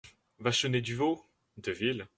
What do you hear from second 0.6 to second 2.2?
Du Vau… deville!